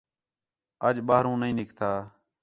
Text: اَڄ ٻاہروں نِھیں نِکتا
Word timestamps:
اَڄ 0.87 0.95
ٻاہروں 1.07 1.37
نِھیں 1.41 1.55
نِکتا 1.57 1.89